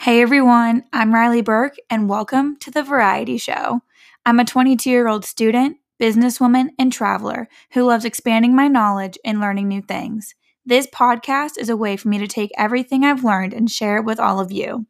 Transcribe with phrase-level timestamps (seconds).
[0.00, 3.80] Hey everyone, I'm Reilly Berk, and welcome to The Variety Show.
[4.24, 9.40] I'm a 22 year old student, businesswoman, and traveler who loves expanding my knowledge and
[9.40, 10.36] learning new things.
[10.64, 14.04] This podcast is a way for me to take everything I've learned and share it
[14.04, 14.86] with all of you.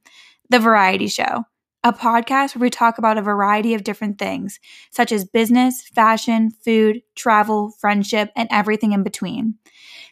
[0.50, 1.45] The Variety Show,
[1.82, 6.50] a podcast where we talk about a variety of different things, such as business, fashion,
[6.50, 9.54] food, travel, friendship, and everything in between.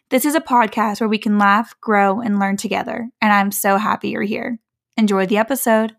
[0.09, 3.77] This is a podcast where we can laugh, grow, and learn together, and I'm so
[3.77, 4.59] happy you're here.
[4.97, 5.97] Enjoy the episode.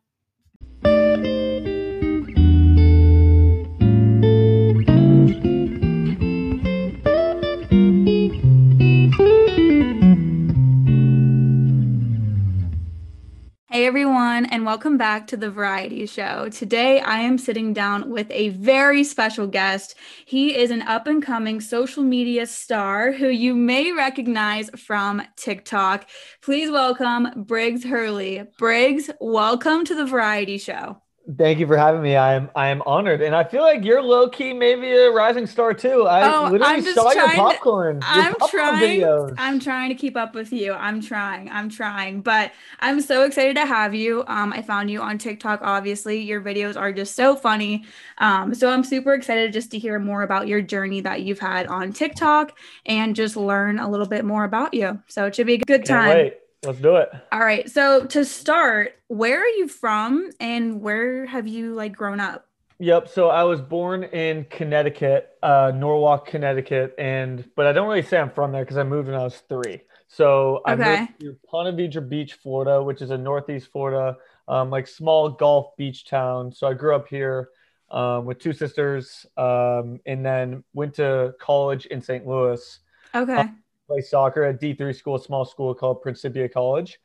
[13.78, 16.50] Hey everyone, and welcome back to the Variety Show.
[16.50, 19.94] Today I am sitting down with a very special guest.
[20.26, 26.10] He is an up and coming social media star who you may recognize from TikTok.
[26.42, 28.42] Please welcome Briggs Hurley.
[28.58, 31.00] Briggs, welcome to the Variety Show.
[31.38, 32.16] Thank you for having me.
[32.16, 35.46] I am I am honored, and I feel like you're low key maybe a rising
[35.46, 36.08] star too.
[36.08, 37.96] I Oh, literally saw your trying to- popcorn.
[37.96, 39.02] your I'm popcorn trying.
[39.02, 39.36] videos.
[39.38, 40.72] I'm trying to keep up with you.
[40.72, 41.50] I'm trying.
[41.50, 42.22] I'm trying.
[42.22, 44.24] But I'm so excited to have you.
[44.28, 45.60] Um, I found you on TikTok.
[45.64, 47.84] Obviously, your videos are just so funny.
[48.20, 51.68] Um, so I'm super excited just to hear more about your journey that you've had
[51.68, 54.98] on TikTok and just learn a little bit more about you.
[55.08, 56.10] So it should be a good Can't time.
[56.18, 56.38] wait.
[56.64, 57.10] Let's do it.
[57.32, 57.70] All right.
[57.70, 62.48] So to start, where are you from and where have you like grown up?
[62.80, 63.08] Yep.
[63.10, 68.18] So I was born in Connecticut, uh, Norwalk, Connecticut, and but I don't really say
[68.20, 69.82] I'm from there because I moved when I was three.
[70.08, 71.00] So I Okay.
[71.00, 74.16] moved to Ponte Vedra Beach, Florida, which is a northeast Florida,
[74.48, 76.52] um, like small Gulf beach town.
[76.54, 77.50] So I grew up here
[77.90, 82.28] um, with two sisters, um, and then went to college in St.
[82.28, 82.80] Louis.
[83.16, 83.50] Okay.
[83.88, 87.00] Play soccer at D3 school, a small school called Principia College.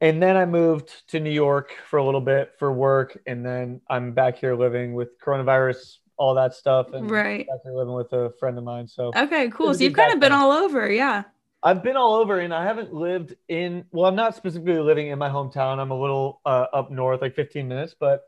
[0.00, 3.18] And then I moved to New York for a little bit for work.
[3.26, 6.92] And then I'm back here living with coronavirus, all that stuff.
[6.92, 7.46] And Right.
[7.46, 8.88] back here living with a friend of mine.
[8.88, 9.74] So Okay, cool.
[9.74, 10.90] So you've kind of been all over.
[10.90, 11.22] Yeah.
[11.62, 15.18] I've been all over and I haven't lived in, well, I'm not specifically living in
[15.18, 15.78] my hometown.
[15.78, 17.94] I'm a little uh, up north, like 15 minutes.
[17.98, 18.22] But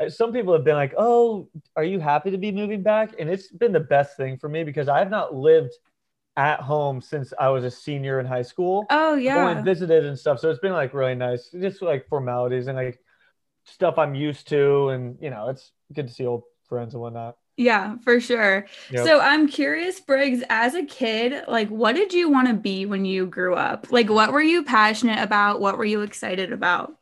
[0.00, 3.14] uh, some people have been like, oh, are you happy to be moving back?
[3.18, 5.74] And it's been the best thing for me because I have not lived
[6.40, 8.86] at home since I was a senior in high school.
[8.88, 9.50] Oh, yeah.
[9.50, 10.40] only visited and stuff.
[10.40, 12.98] So it's been like really nice, just like formalities and like
[13.64, 14.88] stuff I'm used to.
[14.88, 17.36] And, you know, it's good to see old friends and whatnot.
[17.58, 18.66] Yeah, for sure.
[18.90, 19.04] Yep.
[19.04, 23.04] So I'm curious, Briggs, as a kid, like what did you want to be when
[23.04, 23.92] you grew up?
[23.92, 25.60] Like what were you passionate about?
[25.60, 26.96] What were you excited about?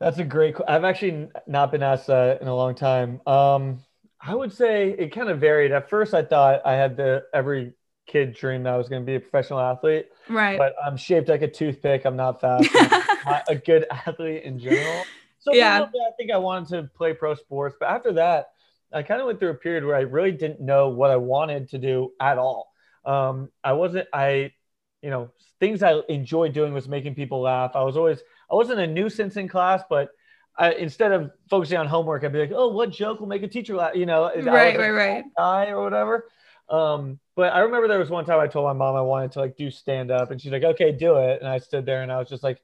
[0.00, 0.56] That's a great.
[0.66, 3.20] I've actually not been asked that in a long time.
[3.24, 3.84] Um,
[4.20, 5.70] I would say it kind of varied.
[5.70, 7.74] At first, I thought I had the every
[8.10, 10.58] kid dream that I was going to be a professional athlete, Right.
[10.58, 12.04] but I'm shaped like a toothpick.
[12.04, 12.68] I'm not fast.
[12.74, 12.90] I'm
[13.26, 15.04] not a good athlete in general.
[15.38, 15.82] So Yeah.
[15.82, 18.50] I think I wanted to play pro sports, but after that,
[18.92, 21.68] I kind of went through a period where I really didn't know what I wanted
[21.70, 22.72] to do at all.
[23.04, 24.08] Um, I wasn't.
[24.12, 24.52] I,
[25.00, 27.72] you know, things I enjoyed doing was making people laugh.
[27.76, 28.18] I was always.
[28.50, 30.10] I wasn't a nuisance in class, but
[30.58, 33.48] I, instead of focusing on homework, I'd be like, "Oh, what joke will make a
[33.48, 35.24] teacher laugh?" You know, right, right, right.
[35.36, 36.26] guy or whatever.
[36.70, 39.40] Um, but I remember there was one time I told my mom I wanted to
[39.40, 42.12] like do stand up, and she's like, "Okay, do it." And I stood there and
[42.12, 42.60] I was just like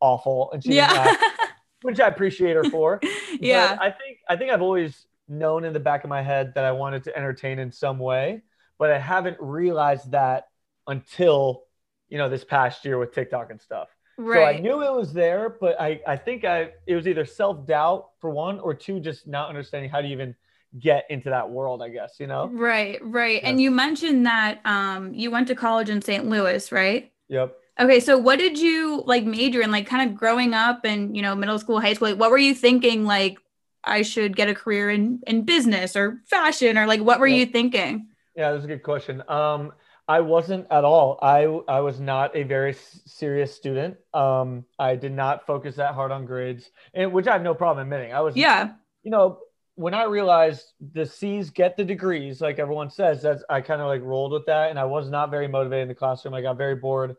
[0.00, 0.92] awful, and she Yeah.
[0.92, 1.16] laugh,
[1.82, 3.02] which I appreciate her for.
[3.40, 3.76] yeah.
[3.76, 6.64] But I think I think I've always known in the back of my head that
[6.64, 8.42] I wanted to entertain in some way,
[8.78, 10.44] but I haven't realized that
[10.86, 11.64] until
[12.08, 13.88] you know this past year with TikTok and stuff.
[14.18, 14.40] Right.
[14.40, 17.66] So I knew it was there, but I I think I it was either self
[17.66, 20.34] doubt for one or two, just not understanding how to even
[20.78, 21.82] get into that world.
[21.82, 22.48] I guess you know.
[22.48, 23.42] Right, right.
[23.42, 23.48] Yeah.
[23.48, 26.26] And you mentioned that um you went to college in St.
[26.26, 27.12] Louis, right?
[27.28, 27.56] Yep.
[27.78, 31.22] Okay, so what did you like major in like kind of growing up and you
[31.22, 32.08] know middle school, high school?
[32.10, 33.38] Like, what were you thinking like
[33.84, 37.36] I should get a career in in business or fashion or like what were Yeah.
[37.38, 38.08] you thinking?
[38.34, 39.22] Yeah, that's a good question.
[39.28, 39.72] Um,
[40.08, 41.18] I wasn't at all.
[41.20, 42.74] I I was not a very
[43.06, 43.96] serious student.
[44.14, 47.86] Um, I did not focus that hard on grades, and which I have no problem
[47.86, 48.12] admitting.
[48.14, 48.72] I was, Yeah.
[49.02, 49.38] you know,
[49.76, 53.86] when I realized the C's get the degrees, like everyone says, that's I kind of
[53.86, 56.34] like rolled with that, and I was not very motivated in the classroom.
[56.34, 57.14] I got very bored,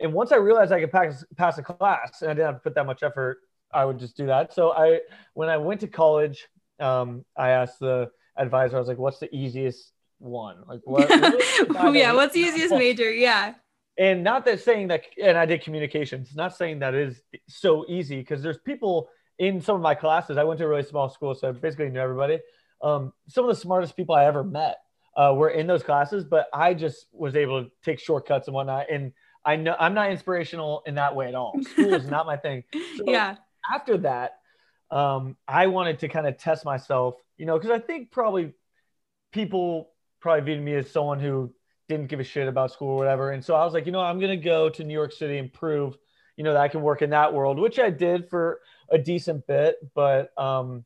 [0.00, 2.60] and once I realized I could pass pass a class, and I didn't have to
[2.60, 3.38] put that much effort,
[3.72, 4.52] I would just do that.
[4.52, 5.00] So I,
[5.34, 6.48] when I went to college,
[6.80, 10.56] um, I asked the advisor, I was like, "What's the easiest one?
[10.66, 11.08] Like, what?"
[11.68, 13.10] what yeah, what's the easiest major?
[13.10, 13.54] Yeah.
[13.98, 18.18] and not that saying that and i did communications not saying that is so easy
[18.20, 19.08] because there's people
[19.40, 21.88] in some of my classes i went to a really small school so i basically
[21.88, 22.38] knew everybody
[22.82, 24.76] um, some of the smartest people i ever met
[25.16, 28.86] uh, were in those classes but i just was able to take shortcuts and whatnot
[28.90, 29.12] and
[29.44, 32.62] i know i'm not inspirational in that way at all school is not my thing
[32.96, 33.36] so Yeah.
[33.74, 34.38] after that,
[34.90, 38.52] um, I wanted to kind of test myself, you know, because I think probably
[39.32, 39.90] people
[40.20, 41.52] probably viewed me as someone who
[41.88, 43.30] didn't give a shit about school or whatever.
[43.30, 45.38] And so I was like, you know, I'm going to go to New York City
[45.38, 45.96] and prove,
[46.36, 48.60] you know, that I can work in that world, which I did for
[48.90, 49.76] a decent bit.
[49.94, 50.84] But um,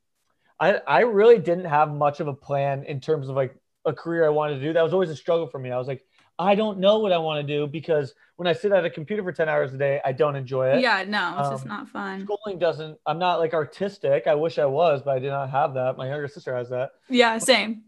[0.61, 4.25] I, I really didn't have much of a plan in terms of like a career
[4.25, 4.73] I wanted to do.
[4.73, 5.71] That was always a struggle for me.
[5.71, 6.05] I was like,
[6.39, 9.23] I don't know what I want to do because when I sit at a computer
[9.23, 10.81] for 10 hours a day, I don't enjoy it.
[10.81, 12.25] Yeah, no, it's um, just not fun.
[12.25, 14.27] Schooling doesn't, I'm not like artistic.
[14.27, 15.97] I wish I was, but I did not have that.
[15.97, 16.93] My younger sister has that.
[17.09, 17.85] Yeah, same.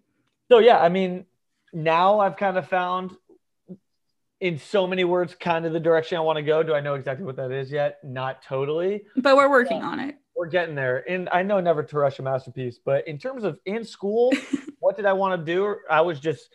[0.49, 1.25] So, yeah, I mean,
[1.73, 3.17] now I've kind of found
[4.41, 6.63] in so many words kind of the direction I want to go.
[6.63, 7.99] Do I know exactly what that is yet?
[8.05, 9.05] Not totally.
[9.17, 10.17] But we're working yeah, on it.
[10.35, 11.09] We're getting there.
[11.09, 14.33] And I know never to rush a masterpiece, but in terms of in school,
[14.81, 15.77] what did I want to do?
[15.91, 16.51] I was just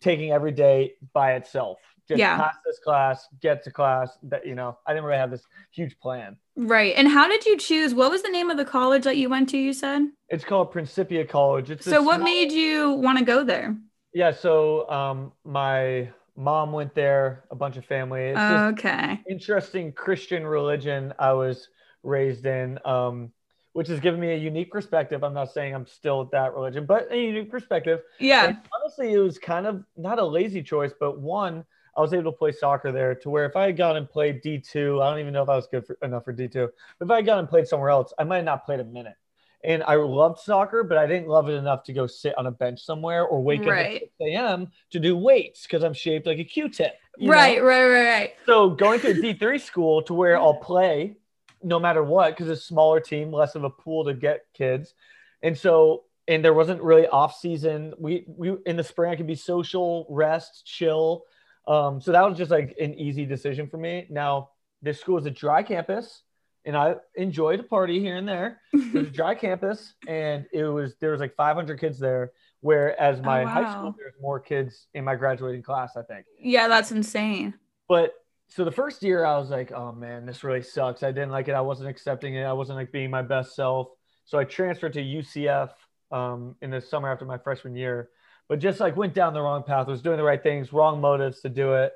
[0.00, 1.78] taking every day by itself.
[2.06, 2.36] Just yeah.
[2.36, 4.18] pass this class, get to class.
[4.24, 6.36] That you know, I didn't really have this huge plan.
[6.54, 6.94] Right.
[6.96, 7.94] And how did you choose?
[7.94, 9.58] What was the name of the college that you went to?
[9.58, 11.70] You said it's called Principia College.
[11.70, 12.02] It's so.
[12.02, 12.24] What small...
[12.26, 13.74] made you want to go there?
[14.12, 14.32] Yeah.
[14.32, 17.44] So um, my mom went there.
[17.50, 18.28] A bunch of family.
[18.28, 19.20] It's okay.
[19.28, 21.68] Interesting Christian religion I was
[22.02, 22.78] raised in.
[22.84, 23.32] Um,
[23.74, 25.24] which has given me a unique perspective.
[25.24, 28.00] I'm not saying I'm still that religion, but a unique perspective.
[28.20, 28.46] Yeah.
[28.46, 31.64] And honestly, it was kind of not a lazy choice, but one,
[31.96, 34.42] I was able to play soccer there to where if I had gone and played
[34.44, 36.68] D2, I don't even know if I was good for, enough for D2,
[37.00, 38.84] but if I had gone and played somewhere else, I might have not played a
[38.84, 39.16] minute
[39.64, 42.50] and I loved soccer, but I didn't love it enough to go sit on a
[42.50, 43.96] bench somewhere or wake right.
[43.96, 44.68] up at 6 a.m.
[44.90, 46.94] to do weights because I'm shaped like a Q-tip.
[47.20, 47.64] Right, know?
[47.64, 48.34] right, right, right.
[48.44, 51.16] So going to a D3 school to where I'll play
[51.62, 54.94] no matter what because it's a smaller team, less of a pool to get kids,
[55.42, 57.94] and so and there wasn't really off season.
[57.98, 61.24] We we in the spring I could be social, rest, chill.
[61.66, 64.06] Um, so that was just like an easy decision for me.
[64.10, 64.50] Now
[64.82, 66.23] this school is a dry campus
[66.64, 68.60] and I enjoyed a party here and there.
[68.72, 72.32] It was a dry campus, and it was there was like 500 kids there.
[72.60, 73.50] Whereas my oh, wow.
[73.50, 75.96] high school, there's more kids in my graduating class.
[75.96, 76.26] I think.
[76.38, 77.54] Yeah, that's insane.
[77.88, 78.14] But
[78.48, 81.02] so the first year, I was like, oh man, this really sucks.
[81.02, 81.52] I didn't like it.
[81.52, 82.44] I wasn't accepting it.
[82.44, 83.88] I wasn't like being my best self.
[84.24, 85.70] So I transferred to UCF
[86.10, 88.08] um, in the summer after my freshman year,
[88.48, 89.86] but just like went down the wrong path.
[89.86, 91.92] Was doing the right things, wrong motives to do it.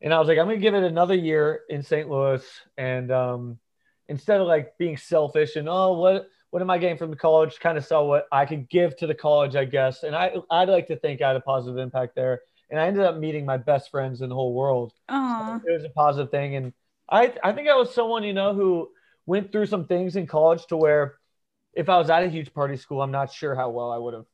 [0.00, 2.08] And I was like, I'm gonna give it another year in St.
[2.08, 2.44] Louis,
[2.76, 3.58] and um,
[4.08, 7.58] instead of like being selfish and oh what what am I getting from the college?
[7.58, 10.04] Kind of saw what I could give to the college, I guess.
[10.04, 12.42] And I I'd like to think I had a positive impact there.
[12.70, 14.92] And I ended up meeting my best friends in the whole world.
[15.64, 16.54] So it was a positive thing.
[16.54, 16.72] And
[17.10, 18.88] I I think I was someone, you know, who
[19.26, 21.16] went through some things in college to where
[21.72, 24.14] if I was at a huge party school, I'm not sure how well I would
[24.14, 24.26] have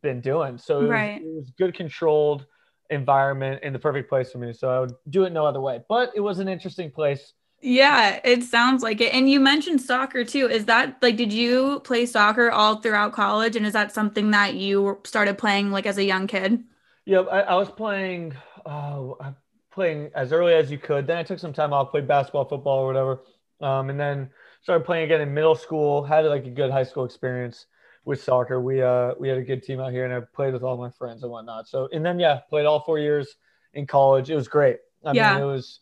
[0.00, 0.56] been doing.
[0.56, 1.20] So it, right.
[1.20, 2.46] it was good controlled
[2.88, 4.54] environment in the perfect place for me.
[4.54, 5.82] So I would do it no other way.
[5.90, 9.12] But it was an interesting place yeah, it sounds like it.
[9.14, 10.48] And you mentioned soccer too.
[10.48, 13.56] Is that like, did you play soccer all throughout college?
[13.56, 16.62] And is that something that you started playing like as a young kid?
[17.04, 19.32] Yeah, I, I was playing, uh,
[19.72, 21.06] playing as early as you could.
[21.06, 23.20] Then I took some time off, played basketball, football, or whatever.
[23.60, 24.30] Um, and then
[24.62, 26.02] started playing again in middle school.
[26.02, 27.66] Had like a good high school experience
[28.04, 28.60] with soccer.
[28.60, 30.90] We uh we had a good team out here, and I played with all my
[30.90, 31.68] friends and whatnot.
[31.68, 33.36] So and then yeah, played all four years
[33.74, 34.30] in college.
[34.30, 34.78] It was great.
[35.04, 35.34] I yeah.
[35.34, 35.80] mean, it was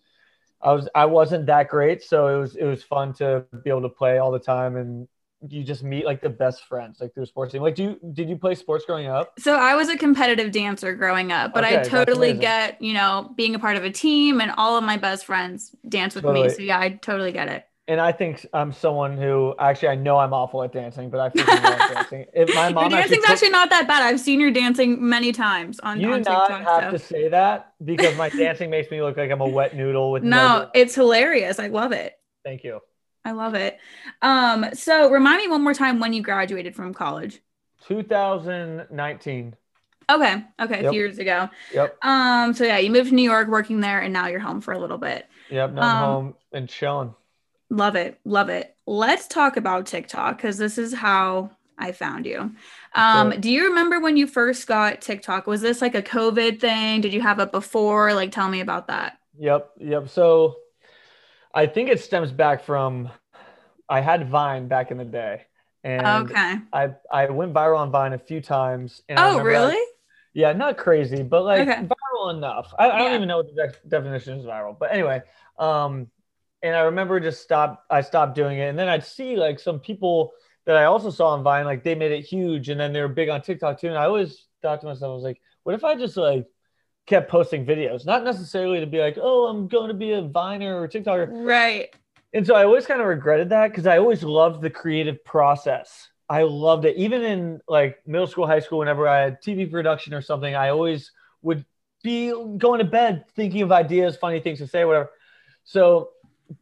[0.65, 3.83] I was I wasn't that great, so it was it was fun to be able
[3.83, 5.07] to play all the time and
[5.49, 7.63] you just meet like the best friends like through sports team.
[7.63, 9.39] Like, do you did you play sports growing up?
[9.39, 13.33] So I was a competitive dancer growing up, but okay, I totally get you know
[13.37, 16.49] being a part of a team and all of my best friends dance with totally.
[16.49, 16.55] me.
[16.55, 20.17] So yeah, I totally get it and I think I'm someone who actually I know
[20.17, 22.27] I'm awful at dancing, but I freaking love dancing.
[22.33, 24.03] If my mom Your dancing's actually, actually not that bad.
[24.03, 26.01] I've seen your dancing many times on.
[26.01, 29.31] You on do not have to say that because my dancing makes me look like
[29.31, 30.23] I'm a wet noodle with.
[30.23, 31.59] No, no it's hilarious.
[31.59, 32.15] I love it.
[32.43, 32.81] Thank you.
[33.27, 33.79] I love it.
[34.23, 37.41] Um, so remind me one more time when you graduated from college.
[37.87, 39.57] 2019.
[40.11, 40.45] Okay.
[40.61, 40.77] Okay.
[40.77, 40.85] Yep.
[40.85, 41.51] A few years ago.
[41.75, 41.99] Yep.
[42.03, 42.55] Um.
[42.55, 44.79] So yeah, you moved to New York, working there, and now you're home for a
[44.79, 45.27] little bit.
[45.51, 45.73] Yep.
[45.73, 47.15] Now I'm um, home and chilling.
[47.71, 48.19] Love it.
[48.25, 48.77] Love it.
[48.87, 52.55] Let's talk about TikTok because this is how I found you.
[52.95, 55.47] Um, Do you remember when you first got TikTok?
[55.47, 57.01] Was this like a COVID thing?
[57.01, 58.15] Did you have it before?
[58.15, 59.19] Like, tell me about that.
[59.39, 59.71] Yep.
[59.81, 60.09] Yep.
[60.09, 60.57] So
[61.53, 63.11] I think it stems back from
[63.89, 65.43] I had Vine back in the day.
[65.83, 66.57] And okay.
[66.73, 69.03] I, I went viral on Vine a few times.
[69.09, 69.75] And oh, really?
[69.75, 69.87] I,
[70.33, 71.83] yeah, not crazy, but like okay.
[71.83, 72.73] viral enough.
[72.79, 74.79] I, I don't even know what the de- definition is viral.
[74.79, 75.23] But anyway,
[75.59, 76.09] um,
[76.65, 77.85] and I remember just stop.
[77.91, 80.33] I stopped doing it, and then I'd see like some people
[80.65, 83.09] that I also saw on Vine, like they made it huge, and then they were
[83.09, 83.89] big on TikTok too.
[83.89, 86.47] And I always thought to myself, I was like, what if I just like
[87.07, 90.81] kept posting videos, not necessarily to be like, oh, I'm going to be a Viner
[90.81, 91.95] or TikToker, right?
[92.33, 96.09] And so I always kind of regretted that because I always loved the creative process.
[96.31, 96.97] I loved it.
[96.97, 100.71] Even in like middle school, high school, whenever I had TV production or something, I
[100.71, 101.65] always would
[102.03, 105.11] be going to bed thinking of ideas, funny things to say, whatever.
[105.65, 106.11] So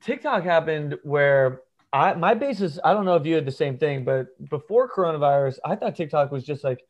[0.01, 4.05] TikTok happened where I my basis, I don't know if you had the same thing,
[4.05, 6.81] but before coronavirus, I thought TikTok was just like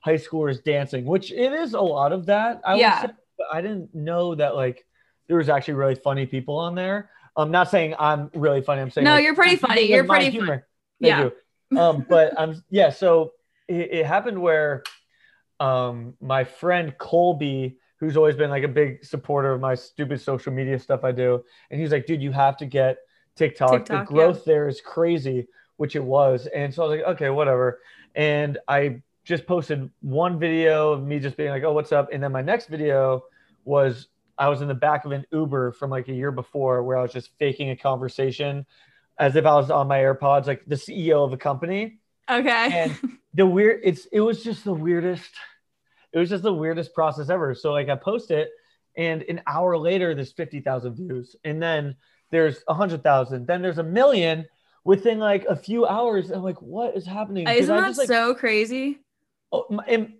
[0.00, 2.60] high schoolers dancing, which it is a lot of that.
[2.64, 3.02] I Yeah.
[3.02, 4.84] would say, but I didn't know that like
[5.28, 7.10] there was actually really funny people on there.
[7.36, 8.80] I'm not saying I'm really funny.
[8.80, 9.82] I'm saying No, like, you're pretty funny.
[9.82, 10.46] You're pretty humor.
[10.46, 10.62] funny.
[11.14, 11.32] Thank
[11.70, 11.78] you.
[11.78, 12.90] Um, but I'm yeah.
[12.90, 13.32] So
[13.68, 14.82] it, it happened where
[15.60, 20.52] um my friend Colby, who's always been like a big supporter of my stupid social
[20.52, 22.98] media stuff I do, and he's like, dude, you have to get
[23.36, 23.72] TikTok.
[23.72, 26.46] TikTok, the growth there is crazy, which it was.
[26.46, 27.80] And so I was like, okay, whatever.
[28.14, 32.08] And I just posted one video of me just being like, oh, what's up?
[32.12, 33.24] And then my next video
[33.64, 36.96] was I was in the back of an Uber from like a year before where
[36.96, 38.64] I was just faking a conversation
[39.18, 41.98] as if I was on my AirPods, like the CEO of a company.
[42.30, 42.72] Okay.
[42.72, 45.30] And the weird, it's it was just the weirdest.
[46.12, 47.54] It was just the weirdest process ever.
[47.54, 48.50] So like I post it,
[48.96, 51.96] and an hour later there's fifty thousand views, and then
[52.30, 54.46] there's a hundred thousand, then there's a million
[54.84, 56.30] within like a few hours.
[56.30, 57.46] I'm like, what is happening?
[57.48, 58.98] Isn't that just, like, so crazy?
[59.52, 60.14] Oh, my, and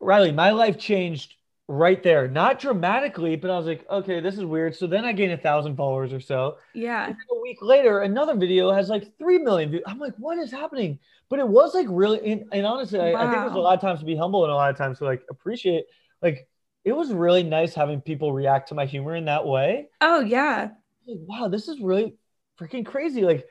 [0.00, 1.34] Reilly, my life changed
[1.70, 2.26] right there.
[2.26, 4.74] Not dramatically, but I was like, okay, this is weird.
[4.74, 6.58] So then I gained a thousand followers or so.
[6.74, 7.04] Yeah.
[7.04, 9.84] And then a week later, another video has like three million views.
[9.86, 10.98] I'm like, what is happening?
[11.28, 13.80] But it was like really, and, and honestly, I, I think there's a lot of
[13.80, 15.84] times to be humble and a lot of times to like appreciate.
[16.20, 16.48] Like,
[16.84, 19.90] it was really nice having people react to my humor in that way.
[20.00, 20.70] Oh yeah.
[21.06, 22.16] Like, wow, this is really
[22.58, 23.22] freaking crazy.
[23.22, 23.46] Like,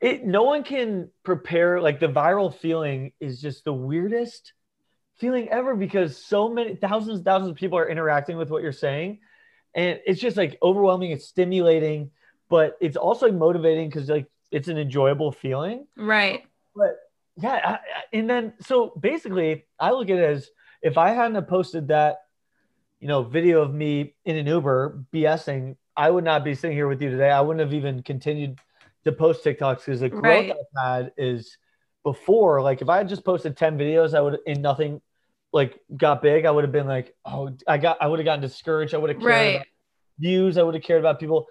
[0.00, 1.82] it no one can prepare.
[1.82, 4.54] Like, the viral feeling is just the weirdest
[5.18, 8.72] feeling ever because so many thousands and thousands of people are interacting with what you're
[8.72, 9.18] saying
[9.74, 12.10] and it's just like overwhelming it's stimulating
[12.48, 16.44] but it's also motivating because like it's an enjoyable feeling Right.
[16.74, 16.96] but
[17.36, 17.78] yeah I,
[18.12, 20.48] and then so basically i look at it as
[20.82, 22.18] if i hadn't posted that
[23.00, 26.88] you know video of me in an uber bsing i would not be sitting here
[26.88, 28.58] with you today i wouldn't have even continued
[29.04, 30.52] to post tiktoks because the growth Right.
[30.52, 31.58] i've had is
[32.04, 35.00] before like if i had just posted 10 videos i would in nothing
[35.52, 38.40] like got big i would have been like oh i got i would have gotten
[38.42, 39.54] discouraged i would have cared Right.
[39.56, 39.66] about
[40.18, 41.46] views i would have cared about people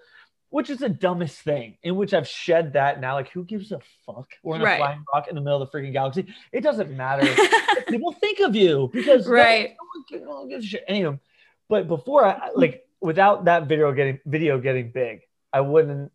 [0.50, 3.80] which is the dumbest thing in which i've shed that now like who gives a
[4.06, 6.96] fuck we're in a flying rock in the middle of the freaking galaxy it doesn't
[6.96, 7.26] matter
[7.88, 9.74] people think of you because Right.
[10.10, 10.84] no one, no one gives a shit.
[10.86, 11.18] Anyway,
[11.68, 15.20] but before I like without that video getting video getting big,
[15.52, 16.12] I wouldn't.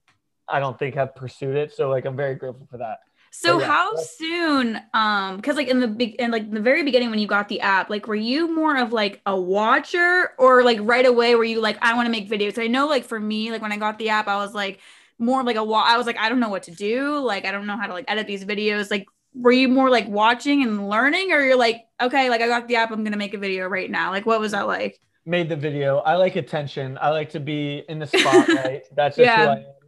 [0.47, 1.73] I don't think have pursued it.
[1.73, 2.99] So like I'm very grateful for that.
[3.35, 3.67] So Oh, yeah.
[3.67, 7.27] how soon um cuz like in the big in like the very beginning when you
[7.27, 11.33] got the app like were you more of like a watcher or like right away
[11.35, 12.61] were you like I want to make videos?
[12.61, 14.79] I know like for me like when I got the app I was like
[15.17, 17.51] more like a wa- I was like I don't know what to do like I
[17.51, 20.87] don't know how to like edit these videos like were you more like watching and
[20.89, 23.39] learning or you're like okay like I got the app I'm going to make a
[23.39, 24.99] video right now like what was that like?
[25.25, 25.99] Made the video.
[25.99, 26.97] I like attention.
[27.01, 28.83] I like to be in the spotlight.
[28.95, 29.35] That's just Yeah.
[29.35, 29.82] who I am.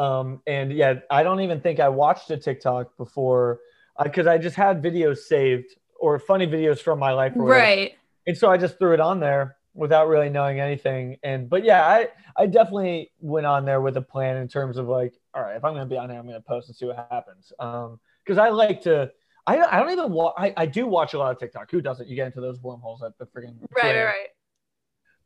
[0.00, 3.60] Um, and yeah, I don't even think I watched a TikTok before
[4.02, 7.34] because I just had videos saved or funny videos from my life.
[7.36, 7.92] Right.
[8.26, 11.18] and so I just threw it on there without really knowing anything.
[11.22, 14.88] And but yeah, I I definitely went on there with a plan in terms of
[14.88, 17.06] like, all right, if I'm gonna be on there, I'm gonna post and see what
[17.10, 17.52] happens.
[17.58, 19.10] Um, because I like to.
[19.46, 20.34] I don't, I don't even watch.
[20.38, 21.70] I, I do watch a lot of TikTok.
[21.70, 22.08] Who doesn't?
[22.08, 24.28] You get into those wormholes at the freaking Right, right, right.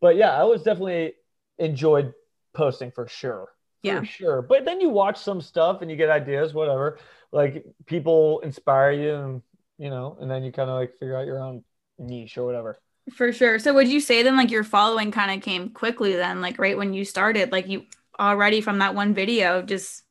[0.00, 1.14] But yeah, I was definitely
[1.58, 2.12] enjoyed
[2.54, 3.53] posting for sure.
[3.86, 4.04] For Yeah.
[4.04, 4.42] sure.
[4.42, 6.98] But then you watch some stuff and you get ideas, whatever.
[7.32, 9.42] Like people inspire you, and
[9.78, 11.64] you know, and then you kind of like figure out your own
[11.98, 12.78] niche or whatever.
[13.14, 13.58] For sure.
[13.58, 16.76] So would you say then like your following kind of came quickly then like right
[16.76, 17.84] when you started like you
[18.18, 20.04] already from that one video just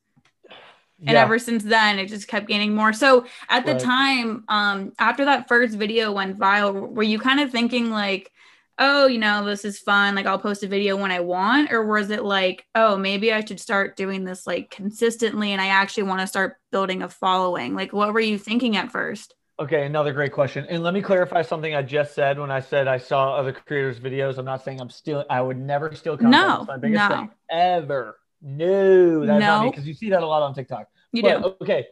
[1.06, 1.18] and Yeah.
[1.18, 2.92] ever since then it just kept gaining more.
[2.92, 3.74] So at the Right.
[3.74, 8.30] time um after that first video went viral were you kind of thinking like
[8.78, 11.86] oh you know this is fun like I'll post a video when I want or
[11.86, 16.04] was it like oh maybe I should start doing this like consistently and I actually
[16.04, 19.34] want to start building a following like what were you thinking at first?
[19.60, 20.66] Okay, another great question.
[20.68, 24.00] And let me clarify something I just said when I said I saw other creators'
[24.00, 24.36] videos.
[24.36, 26.32] I'm not saying I'm still, I would never steal content.
[26.32, 27.16] No, That's my biggest no.
[27.16, 28.18] thing ever.
[28.42, 29.70] No, that's not me No.
[29.70, 30.88] because you see that a lot on TikTok.
[31.12, 31.54] You But, do.
[31.62, 31.86] Okay.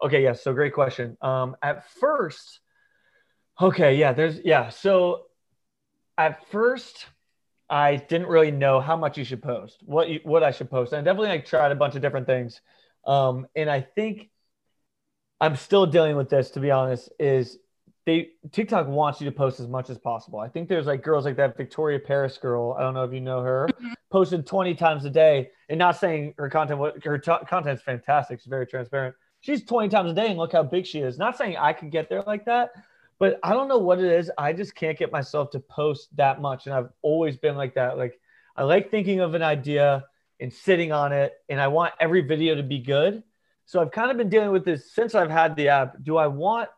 [0.00, 0.22] Okay.
[0.22, 0.44] Yes.
[0.44, 1.16] So great question.
[1.20, 2.60] Um, at first,
[3.60, 3.96] okay.
[3.96, 4.12] Yeah.
[4.12, 4.68] There's, yeah.
[4.68, 5.22] So
[6.18, 7.06] at first,
[7.70, 10.92] I didn't really know how much you should post, what you, what I should post.
[10.92, 12.60] And I definitely like tried a bunch of different things.
[13.06, 14.28] Um, and I think
[15.40, 17.58] I'm still dealing with this, to be honest, is
[18.04, 20.40] they TikTok wants you to post as much as possible.
[20.40, 22.74] I think there's like girls like that Victoria Paris girl.
[22.78, 23.68] I don't know if you know her.
[24.10, 28.46] posted 20 times a day and not saying her content her t- content's fantastic she's
[28.46, 31.56] very transparent she's 20 times a day and look how big she is not saying
[31.58, 32.70] i could get there like that
[33.18, 34.30] but i don't know what it is.
[34.38, 37.98] I just can't get myself to post that much and i've always been like that.
[37.98, 38.18] Like
[38.56, 40.04] i like thinking of an idea
[40.40, 43.22] and sitting on it and i want every video to be good.
[43.66, 46.02] So i've kind of been dealing with this since i've had the app.
[46.02, 46.68] Do i want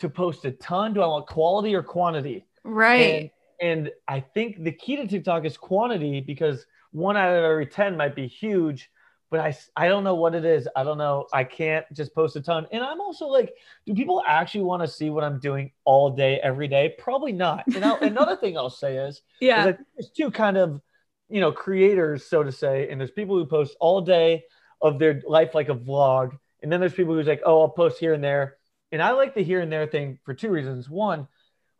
[0.00, 0.94] to post a ton?
[0.94, 2.46] Do i want quality or quantity?
[2.64, 3.00] Right.
[3.00, 3.30] And
[3.62, 7.96] and I think the key to TikTok is quantity because one out of every 10
[7.96, 8.90] might be huge,
[9.32, 10.68] but I, I don't know what it is.
[10.76, 11.26] I don't know.
[11.32, 12.66] I can't just post a ton.
[12.70, 13.54] And I'm also like,
[13.86, 16.94] do people actually want to see what I'm doing all day, every day?
[16.98, 17.64] Probably not.
[17.74, 20.82] And I'll, another thing I'll say is, yeah, is there's two kind of,
[21.30, 24.44] you know, creators, so to say, and there's people who post all day
[24.82, 26.38] of their life like a vlog.
[26.62, 28.58] And then there's people who's like, oh, I'll post here and there.
[28.92, 30.90] And I like the here and there thing for two reasons.
[30.90, 31.26] One,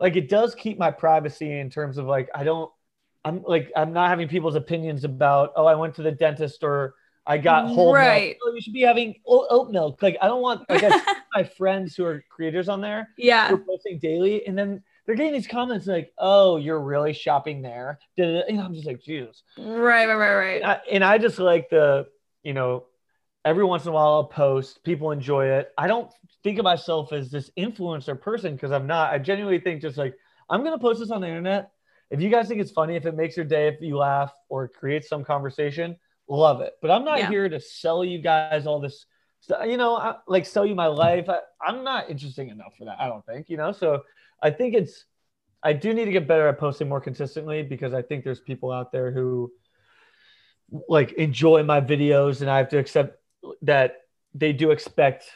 [0.00, 2.70] like it does keep my privacy in terms of like I don't
[3.26, 6.94] I'm like I'm not having people's opinions about oh I went to the dentist or
[7.26, 8.30] I got whole right.
[8.30, 8.38] milk.
[8.44, 10.02] Oh, you should be having oat milk.
[10.02, 10.82] Like I don't want like
[11.34, 13.08] my friends who are creators on there.
[13.16, 17.12] Yeah, who are posting daily, and then they're getting these comments like, "Oh, you're really
[17.12, 19.42] shopping there." And I'm just like, Jesus.
[19.56, 20.62] Right, right, right, right.
[20.62, 22.06] And I, and I just like the
[22.42, 22.86] you know
[23.44, 24.82] every once in a while I'll post.
[24.82, 25.70] People enjoy it.
[25.78, 26.10] I don't
[26.42, 29.12] think of myself as this influencer person because I'm not.
[29.12, 30.14] I genuinely think just like
[30.50, 31.70] I'm gonna post this on the internet.
[32.10, 34.68] If you guys think it's funny, if it makes your day, if you laugh or
[34.68, 35.96] creates some conversation,
[36.36, 36.74] love it.
[36.80, 37.28] But I'm not yeah.
[37.28, 39.06] here to sell you guys all this
[39.40, 39.66] stuff.
[39.66, 41.28] You know, I, like sell you my life.
[41.28, 43.00] I, I'm not interesting enough for that.
[43.00, 43.48] I don't think.
[43.48, 44.02] You know, so
[44.42, 45.04] I think it's.
[45.64, 48.72] I do need to get better at posting more consistently because I think there's people
[48.72, 49.52] out there who
[50.88, 53.16] like enjoy my videos and I have to accept
[53.60, 53.98] that
[54.34, 55.26] they do expect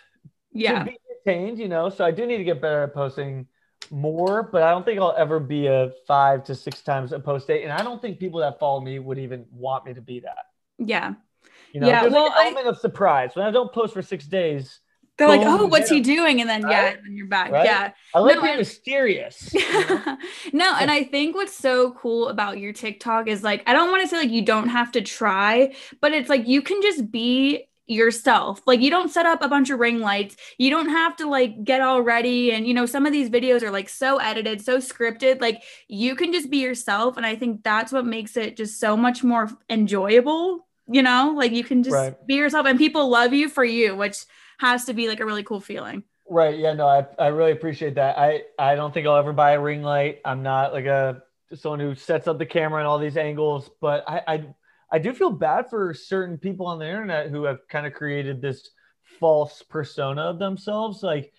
[0.52, 0.80] yeah.
[0.80, 0.98] to be
[1.28, 1.90] entertained, you know.
[1.90, 3.46] So I do need to get better at posting
[3.92, 7.46] more, but I don't think I'll ever be a five to six times a post
[7.46, 7.62] date.
[7.62, 10.46] And I don't think people that follow me would even want me to be that.
[10.78, 11.14] Yeah.
[11.72, 13.30] You know, yeah, there's well, like an element I, of surprise.
[13.34, 14.80] When I don't post for six days,
[15.18, 16.40] they're boom, like, oh, what's he doing?
[16.40, 16.70] And then right?
[16.70, 17.50] yeah, and then you're back.
[17.50, 17.64] Right?
[17.64, 17.92] Yeah.
[18.14, 19.52] I like no, being mysterious.
[19.52, 20.18] You know?
[20.52, 24.02] no, and I think what's so cool about your TikTok is like, I don't want
[24.02, 27.66] to say like you don't have to try, but it's like you can just be
[27.86, 28.60] yourself.
[28.66, 30.36] Like you don't set up a bunch of ring lights.
[30.58, 33.62] You don't have to like get all ready and you know some of these videos
[33.62, 35.40] are like so edited, so scripted.
[35.40, 38.96] Like you can just be yourself and I think that's what makes it just so
[38.96, 41.34] much more enjoyable, you know?
[41.36, 42.26] Like you can just right.
[42.26, 44.24] be yourself and people love you for you, which
[44.58, 46.04] has to be like a really cool feeling.
[46.28, 46.58] Right.
[46.58, 48.18] Yeah, no, I I really appreciate that.
[48.18, 50.20] I I don't think I'll ever buy a ring light.
[50.24, 51.22] I'm not like a
[51.54, 54.46] someone who sets up the camera and all these angles, but I I
[54.90, 58.40] I do feel bad for certain people on the internet who have kind of created
[58.40, 58.70] this
[59.20, 61.02] false persona of themselves.
[61.02, 61.32] Like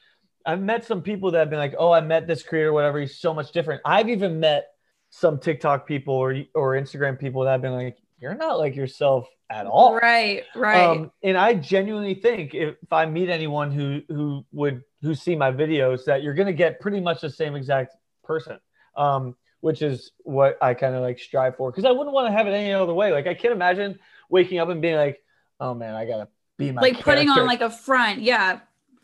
[0.45, 2.99] I've met some people that have been like, "Oh, I met this creator, whatever.
[2.99, 4.67] He's so much different." I've even met
[5.09, 9.27] some TikTok people or or Instagram people that have been like, "You're not like yourself
[9.49, 9.95] at all.
[9.95, 10.89] Right, Right.
[10.89, 15.35] Um, and I genuinely think if, if I meet anyone who who would who see
[15.35, 18.59] my videos, that you're going to get pretty much the same exact person.
[18.95, 22.31] Um, which is what I kind of like strive for because I wouldn't want to
[22.31, 23.11] have it any other way.
[23.11, 23.99] Like I can't imagine
[24.29, 25.19] waking up and being like,
[25.59, 26.27] "Oh man, I gotta
[26.57, 27.11] be my like character.
[27.11, 28.59] putting on like a front." Yeah.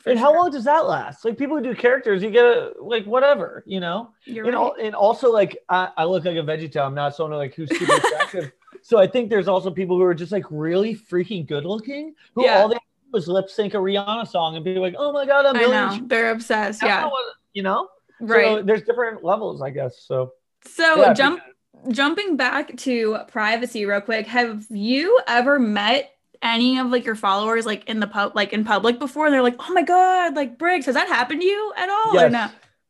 [0.06, 0.28] And sure.
[0.28, 1.24] how long does that last?
[1.24, 4.12] Like people who do characters, you get a, like whatever, you know.
[4.26, 4.72] You're and, right.
[4.82, 6.88] and also like I, I look like a vegetarian.
[6.88, 8.52] I'm not someone like who's super attractive.
[8.82, 12.16] so I think there's also people who are just like really freaking good looking.
[12.36, 12.60] Who yeah.
[12.60, 12.80] all they do
[13.13, 16.00] was lip sync a Rihanna song and be like, "Oh my god, I'm." I know
[16.06, 16.84] they're obsessed.
[16.84, 17.06] Yeah.
[17.06, 17.88] What, you know.
[18.20, 18.58] Right.
[18.58, 20.04] So there's different levels, I guess.
[20.06, 20.34] So
[20.66, 21.42] so yeah, jump
[21.89, 24.28] jumping back to privacy real quick.
[24.28, 26.12] Have you ever met
[26.43, 29.25] any of like your followers like in the pub like in public before?
[29.25, 32.13] And they're like, oh my god, like Briggs, has that happened to you at all
[32.13, 32.23] yes.
[32.23, 32.49] or no?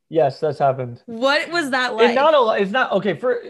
[0.09, 1.01] Yes, that's happened.
[1.05, 2.09] What was that like?
[2.09, 3.41] It's not a it's not okay for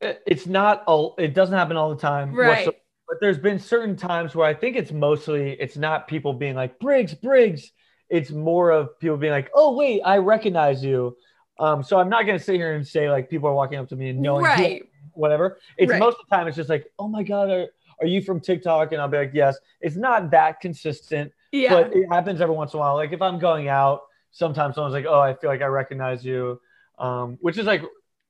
[0.00, 2.34] it's not all it doesn't happen all the time.
[2.34, 2.66] Right.
[2.66, 6.78] But there's been certain times where I think it's mostly it's not people being like
[6.78, 7.72] Briggs, Briggs.
[8.10, 11.16] It's more of people being like, oh wait, I recognize you.
[11.58, 13.96] Um, so I'm not gonna sit here and say like people are walking up to
[13.96, 14.82] me and knowing right.
[15.14, 15.58] whatever.
[15.76, 15.98] It's right.
[15.98, 17.68] most of the time it's just like, oh my god, are,
[18.00, 18.92] are you from TikTok?
[18.92, 19.56] And I'll be like, yes.
[19.80, 21.70] It's not that consistent, yeah.
[21.70, 22.94] but it happens every once in a while.
[22.94, 26.60] Like if I'm going out, sometimes someone's like, oh, I feel like I recognize you,
[26.98, 27.82] um, which is like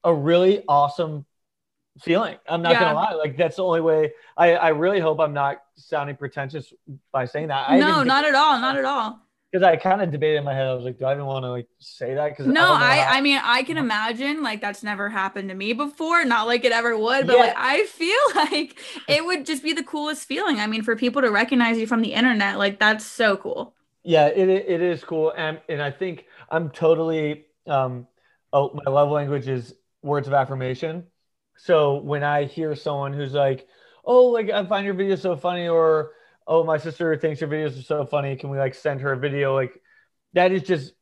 [0.04, 1.24] a really awesome
[2.00, 2.36] feeling.
[2.48, 2.80] I'm not yeah.
[2.80, 3.12] gonna lie.
[3.12, 4.12] Like that's the only way.
[4.36, 6.72] I I really hope I'm not sounding pretentious
[7.12, 7.68] by saying that.
[7.68, 8.60] I no, not at all.
[8.60, 10.66] Not at all because I kind of debated in my head.
[10.66, 12.30] I was like, do I even want to like say that?
[12.30, 15.72] Because no, I I, I, mean I can imagine like that's never happened to me
[15.72, 16.24] before.
[16.24, 17.44] Not like it ever would, but yeah.
[17.44, 20.58] like I feel like it would just be the coolest feeling.
[20.58, 23.74] I mean, for people to recognize you from the internet, like that's so cool.
[24.02, 28.06] Yeah, it it is cool, and and I think I'm totally um,
[28.52, 31.04] oh my love language is words of affirmation.
[31.56, 33.66] so when I hear someone who's like,
[34.04, 36.12] "Oh, like I find your video so funny," or
[36.48, 39.16] "Oh, my sister thinks your videos are so funny," can we like send her a
[39.18, 39.54] video?
[39.54, 39.80] Like
[40.32, 40.94] that is just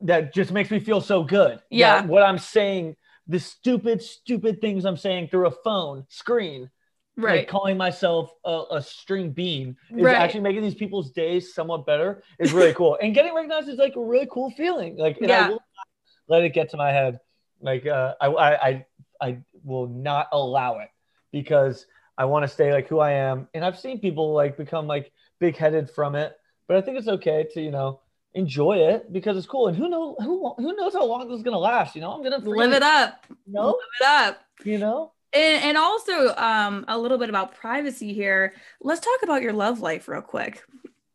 [0.00, 1.60] that just makes me feel so good.
[1.70, 2.04] Yeah.
[2.04, 2.96] what I'm saying,
[3.28, 6.68] the stupid, stupid things I'm saying through a phone screen,
[7.16, 7.38] right.
[7.38, 10.16] like calling myself a, a string bean, is Right.
[10.16, 12.22] actually making these people's days somewhat better.
[12.38, 14.96] Is really cool, and getting recognized is like a really cool feeling.
[14.96, 15.46] Like, Yeah.
[15.46, 15.88] I will not
[16.28, 17.20] let it get to my head.
[17.60, 18.86] Like, uh, I, I, I,
[19.20, 20.88] I will not allow it
[21.32, 21.86] because
[22.16, 23.48] I want to stay like who I am.
[23.54, 26.36] And I've seen people like become like big headed from it,
[26.68, 28.00] but I think it's okay to you know
[28.34, 29.68] enjoy it because it's cool.
[29.68, 31.94] And who know who who knows how long this is gonna last?
[31.94, 33.24] You know, I'm gonna Live it up.
[33.28, 34.40] You know, Live it up.
[34.64, 35.12] you know.
[35.32, 38.54] And, and also um, a little bit about privacy here.
[38.80, 40.62] Let's talk about your love life real quick.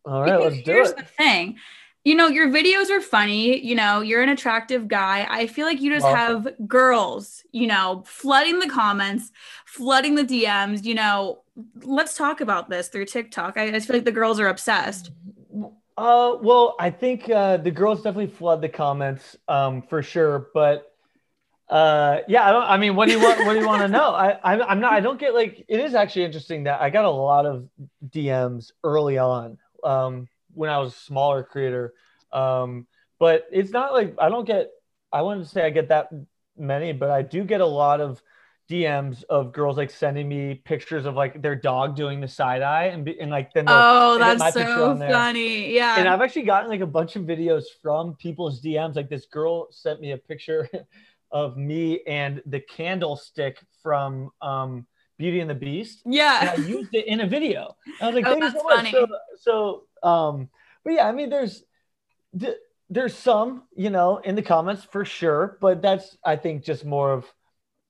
[0.04, 0.96] All right, Because let's do here's it.
[0.98, 1.58] Here's the thing.
[2.06, 3.60] You know, your videos are funny.
[3.64, 5.28] You know, you're an attractive guy.
[5.30, 9.32] I feel like you just Well- have girls, you know, flooding the comments,
[9.66, 10.86] flooding the DMs.
[10.86, 11.40] You know,
[11.84, 13.58] let's talk about this through TikTok.
[13.58, 15.12] I, I feel like the girls are obsessed.
[15.98, 20.48] Uh, well, I think uh, the girls definitely flood the comments, um, for sure.
[20.54, 20.90] But
[21.70, 22.64] uh, yeah, I don't.
[22.64, 23.46] I mean, what do you want?
[23.46, 24.12] What do you want to know?
[24.12, 24.94] I, I, I'm not.
[24.94, 25.66] I don't get like.
[25.68, 27.68] It is actually interesting that I got a lot of
[28.08, 31.94] DMs early on, um, when I was a smaller creator.
[32.34, 32.86] Um,
[33.18, 34.70] but it's not like I don't get.
[35.12, 36.10] I wouldn't say I get that
[36.58, 38.22] many, but I do get a lot of
[38.70, 42.86] DMs of girls like sending me pictures of like their dog doing the side eye
[42.86, 45.74] and, be, and like then Oh, that's so funny.
[45.74, 45.98] Yeah.
[45.98, 48.96] and I've actually gotten like a bunch of videos from people's DMs.
[48.96, 50.70] Like this girl sent me a picture
[51.32, 54.86] of me and the candlestick from um,
[55.20, 56.02] Beauty and the Beast.
[56.06, 56.56] And yeah.
[56.58, 57.76] I used it in a video.
[58.02, 58.92] I was like, Oh, thank you so that's much.
[58.92, 58.92] funny.
[58.92, 60.50] So, so, um,
[60.84, 61.62] but yeah, I mean, there's,
[62.90, 67.12] there's some, you know, in the comments for sure, but that's, I think, just more
[67.14, 67.26] of,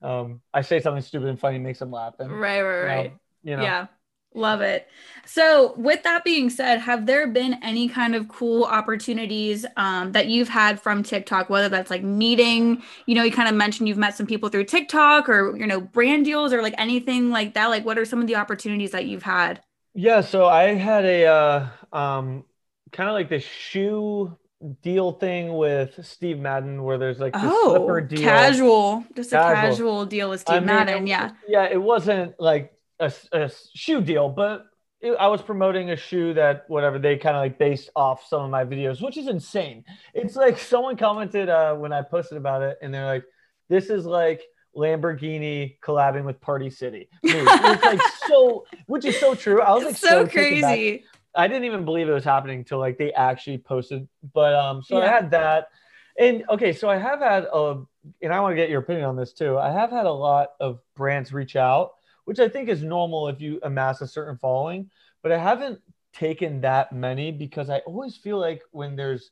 [0.01, 2.15] um, I say something stupid and funny makes them laugh.
[2.19, 3.13] And, Right, right, you know, right.
[3.43, 3.87] You know, Yeah.
[4.35, 4.87] Love it.
[5.25, 10.27] So, with that being said, have there been any kind of cool opportunities um, that
[10.27, 13.97] you've had from TikTok, whether that's like meeting, you know, you kind of mentioned you've
[13.97, 17.67] met some people through TikTok or, you know, brand deals or like anything like that?
[17.67, 19.63] Like, what are some of the opportunities that you've had?
[19.93, 22.45] Yeah, so I had a uh, um,
[22.91, 24.37] kind of like this shoe
[24.81, 28.19] deal thing with Steve Madden, where there's like the slipper Oh, deal.
[28.21, 29.55] casual, just a Casual.
[29.61, 31.07] casual deal with Steve I mean, Madden.
[31.07, 31.31] it- Yeah.
[31.47, 34.65] yeah, it wasn't like a, a shoe deal, but
[35.01, 38.41] it, I was promoting a shoe that whatever they kind of like based off some
[38.41, 39.85] of my videos, which is insane.
[40.13, 43.25] It's like someone commented uh, when I posted about it, and they're like,
[43.69, 44.41] "This is like."
[44.77, 47.09] Lamborghini collabing with Party City.
[47.23, 49.63] It's like so, which is so true.
[49.63, 51.03] I was like It's so crazy.
[51.35, 54.07] I didn't even believe it was happening until like they actually posted.
[54.33, 55.69] But um, so I had that,
[56.17, 57.81] and okay, so I have had a,
[58.21, 59.57] and I want to get your opinion on this too.
[59.57, 61.93] I have had a lot of brands reach out,
[62.29, 64.91] which I think is normal if you amass a certain following,
[65.23, 65.79] but I haven't
[66.13, 69.31] taken that many because I always feel like when there's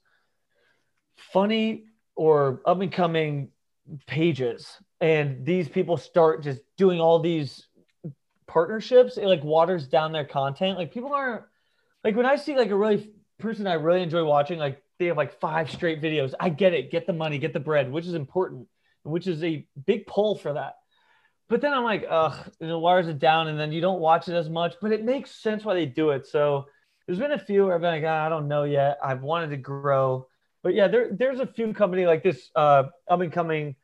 [1.16, 1.84] funny
[2.16, 3.50] or up and coming
[4.08, 7.68] pages and these people start just doing all these
[8.48, 10.80] partnerships, it like waters down their content.
[10.80, 11.44] Like people aren't
[12.04, 15.18] like when I see like a really person I really enjoy watching, like they have
[15.18, 16.34] like five straight videos.
[16.40, 18.68] I get it, get the money, get the bread, which is important,
[19.04, 20.78] which is a big pull for that.
[21.50, 24.36] But then I'm like, ugh, it waters it down, and then you don't watch it
[24.36, 24.76] as much.
[24.82, 26.28] But it makes sense why they do it.
[26.28, 26.66] So
[27.06, 28.98] there's been a few where I've been like, ah, I don't know yet.
[29.04, 30.28] I've wanted to grow,
[30.62, 33.76] but yeah, there there's a few company like this uh, up and coming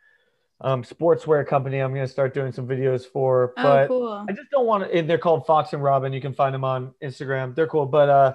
[0.60, 1.80] um, sportswear company.
[1.80, 4.26] I'm gonna start doing some videos for, Oh, but cool.
[4.28, 5.02] I just don't want to.
[5.02, 6.12] They're called Fox and Robin.
[6.12, 7.56] You can find them on Instagram.
[7.56, 8.34] They're cool, but uh,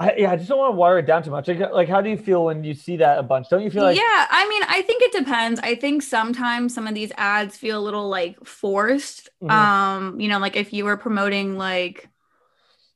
[0.00, 1.46] I, yeah, I just don't want to wire it down too much.
[1.46, 3.50] Like, like, how do you feel when you see that a bunch?
[3.50, 5.60] Don't you feel like yeah, I mean, I think it depends.
[5.60, 9.28] I think sometimes some of these ads feel a little like forced.
[9.42, 9.50] Mhm.
[9.50, 12.08] Um, you know, like if you were promoting like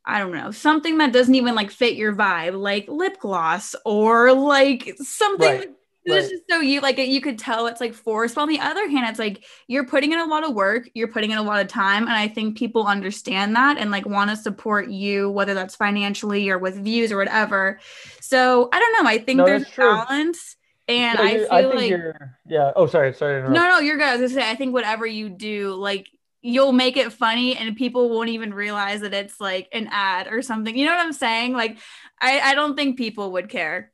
[0.06, 4.32] I don't know, something that doesn't even like fit your vibe, like lip gloss or
[4.32, 5.70] like something Right,
[6.06, 6.30] that's right.
[6.30, 8.34] just so you like you could tell it's like forced.
[8.34, 11.08] But on the other hand, it's like you're putting in a lot of work, you're
[11.08, 14.30] putting in a lot of time, and I think people understand that and like want
[14.30, 17.80] to support you, whether that's financially or with views or whatever.
[18.20, 19.08] So I don't know.
[19.08, 20.56] I think No, there's balance,
[20.88, 22.14] and So I feel think like
[22.46, 22.72] yeah.
[22.76, 23.42] Oh, sorry, sorry.
[23.42, 24.06] No, no, you're good.
[24.06, 26.08] I was gonna say, I think whatever you do, like
[26.46, 30.42] you'll make it funny and people won't even realize that it's like an ad or
[30.42, 30.76] something.
[30.76, 31.54] You know what I'm saying?
[31.54, 31.78] Like,
[32.20, 33.92] I, I don't think people would care.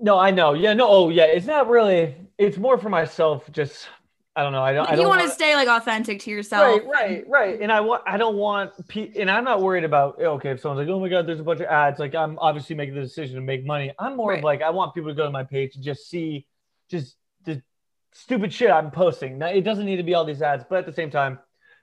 [0.00, 0.54] No, I know.
[0.54, 0.88] Yeah, no.
[0.88, 1.24] Oh, yeah.
[1.24, 2.14] It's not really.
[2.38, 3.50] It's more for myself.
[3.52, 3.88] Just
[4.36, 4.62] I don't know.
[4.62, 4.86] I don't.
[4.88, 6.62] I you don't want to stay like authentic to yourself.
[6.62, 7.60] Right, right, right.
[7.60, 10.86] And I want, I don't want, pe- and I'm not worried about, okay, if someone's
[10.86, 13.34] like, oh my God, there's a bunch of ads, like I'm obviously making the decision
[13.34, 13.92] to make money.
[13.98, 14.38] I'm more Right.
[14.38, 16.46] of like, I want people to go to my page and just see
[16.88, 17.60] just the
[18.12, 19.36] stupid shit I'm posting.
[19.36, 21.38] Now, it doesn't need to be all these ads, but at the same time,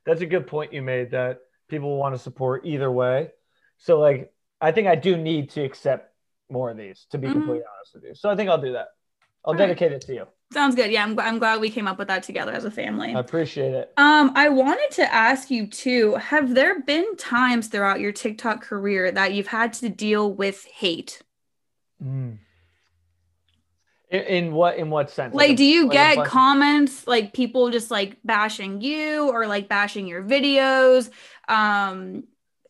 [0.06, 3.30] that's a good point you made that people want to support either way.
[3.78, 6.14] So like I think I do need to accept
[6.50, 7.34] more of these to be mm-hmm.
[7.34, 8.16] completely honest with you.
[8.16, 8.90] So I think I'll do that.
[9.46, 10.02] I'll all dedicate right.
[10.02, 10.28] it to you.
[10.52, 10.92] Sounds good.
[10.92, 13.14] Yeah, I'm, I'm glad we came up with that together as a family.
[13.14, 13.92] I appreciate it.
[13.98, 19.12] Um, I wanted to ask you too, have there been times throughout your TikTok career
[19.12, 21.22] that you've had to deal with hate?
[22.04, 22.38] Mm.
[24.10, 25.36] In, in, what in what sense?
[25.36, 29.68] Like, like do you like get comments like people just like bashing you or like
[29.68, 31.10] bashing your videos?
[31.50, 32.24] Um,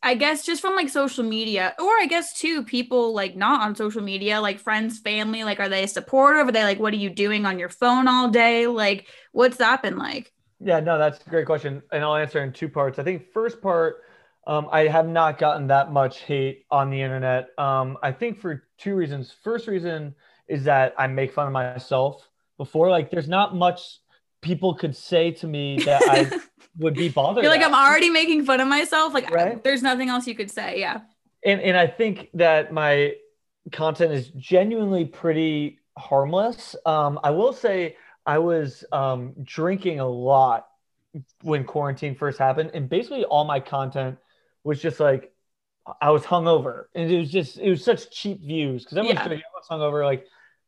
[0.04, 3.76] I guess just from like social media, or I guess too, people like not on
[3.76, 6.48] social media, like friends, family, like are they supportive?
[6.48, 8.68] Are they like, what are you doing on your phone all day?
[8.68, 10.32] Like, what's that been like?
[10.60, 11.84] Yeah, no, that's a great question.
[11.92, 13.00] And I'll answer in two parts.
[13.00, 13.98] I think first part,
[14.48, 17.50] um, I have not gotten that much hate on the internet.
[17.58, 19.36] Um, I think for two reasons.
[19.44, 20.16] First reason
[20.48, 22.90] is that I make fun of myself before.
[22.90, 24.00] Like, there's not much
[24.42, 26.40] people could say to me that I
[26.78, 27.44] would be bothered.
[27.44, 27.68] You're like, at.
[27.68, 29.14] I'm already making fun of myself.
[29.14, 29.64] Like, right?
[29.64, 30.80] there's nothing else you could say.
[30.80, 31.02] Yeah.
[31.46, 33.14] And and I think that my
[33.72, 36.76] content is genuinely pretty harmless.
[36.86, 40.68] Um, I will say I was um, drinking a lot
[41.42, 44.18] when quarantine first happened, and basically all my content
[44.64, 45.32] was just like
[46.02, 49.38] I was hungover, and it was just it was such cheap views because everyone's yeah.
[49.38, 50.04] I was hungover.
[50.04, 50.26] Like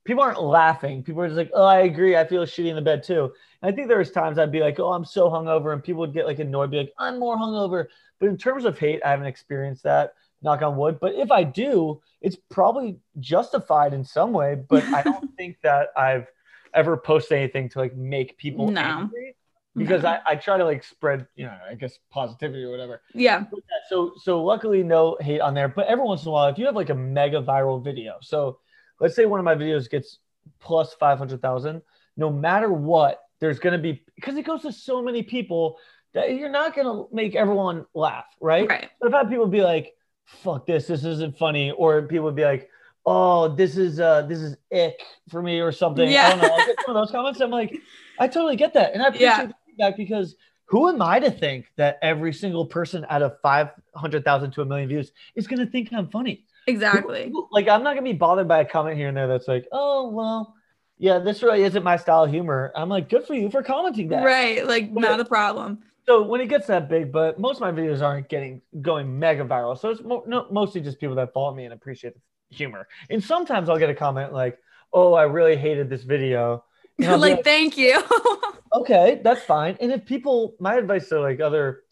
[0.10, 1.04] people aren't laughing.
[1.04, 2.18] People are just like, oh, I agree.
[2.18, 3.32] I feel shitty in the bed too.
[3.62, 6.00] And I think there was times I'd be like, oh, I'm so hungover, and people
[6.00, 7.86] would get like annoyed, be like, I'm more hungover.
[8.20, 10.16] But in terms of hate, I haven't experienced that.
[10.42, 10.98] Knock on wood.
[11.00, 14.56] But if I do, it's probably justified in some way.
[14.56, 16.26] But I don't think that I've
[16.74, 18.82] ever posted anything to like make people no.
[18.82, 19.36] angry
[19.76, 20.10] because no.
[20.10, 23.04] I, I try to like spread, you know, I guess positivity or whatever.
[23.14, 23.44] Yeah.
[23.90, 25.68] So so luckily no hate on there.
[25.68, 28.58] But every once in a while, if you have like a mega viral video, so
[29.00, 30.20] let's say one of my videos gets
[30.60, 31.82] plus 500,000,
[32.18, 35.78] no matter what, there's going to be, because it goes to so many people
[36.14, 38.68] that you're not going to make everyone laugh, right?
[38.68, 38.90] Right.
[39.00, 39.94] But I've had people be like,
[40.26, 41.72] fuck this, this isn't funny.
[41.72, 42.70] Or people would be like,
[43.06, 46.10] oh, this is, uh, this is ick for me or something.
[46.10, 46.28] Yeah.
[46.28, 46.54] I don't know.
[46.54, 47.40] I get some of those comments.
[47.40, 47.78] I'm like,
[48.20, 48.94] I totally get that.
[48.94, 49.46] And I appreciate yeah.
[49.46, 50.36] the feedback because
[50.66, 54.90] who am I to think that every single person out of 500,000 to a million
[54.90, 56.46] views is going to think I'm funny?
[56.70, 57.32] Exactly.
[57.52, 60.10] Like I'm not gonna be bothered by a comment here and there that's like, oh
[60.10, 60.56] well,
[60.98, 62.72] yeah, this really isn't my style of humor.
[62.76, 64.24] I'm like, good for you for commenting that.
[64.24, 64.66] Right.
[64.66, 65.80] Like but, not a problem.
[66.06, 69.46] So when it gets that big, but most of my videos aren't getting going mega
[69.46, 69.80] viral.
[69.80, 72.88] So it's mo- no, mostly just people that follow me and appreciate the humor.
[73.10, 74.58] And sometimes I'll get a comment like,
[74.92, 76.64] oh, I really hated this video.
[76.98, 78.02] like, like, thank you.
[78.74, 79.78] okay, that's fine.
[79.80, 81.84] And if people, my advice to like other,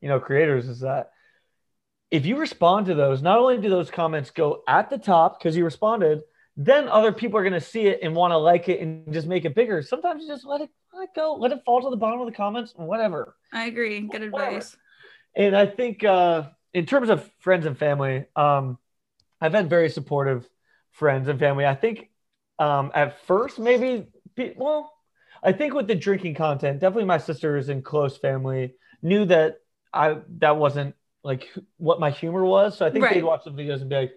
[0.00, 1.10] you know, creators is that
[2.10, 5.56] if you respond to those, not only do those comments go at the top because
[5.56, 6.22] you responded,
[6.56, 9.26] then other people are going to see it and want to like it and just
[9.26, 9.82] make it bigger.
[9.82, 12.26] Sometimes you just let it, let it go, let it fall to the bottom of
[12.26, 13.36] the comments, whatever.
[13.52, 14.00] I agree.
[14.00, 14.76] Good advice.
[15.36, 18.78] And I think uh, in terms of friends and family, um,
[19.40, 20.48] I've had very supportive
[20.90, 21.64] friends and family.
[21.64, 22.10] I think
[22.58, 24.06] um, at first, maybe,
[24.56, 24.92] well,
[25.42, 29.58] I think with the drinking content, definitely my sisters and close family knew that
[29.92, 32.76] I that wasn't like what my humor was.
[32.76, 33.14] So I think right.
[33.14, 34.12] they'd watch the videos and be like,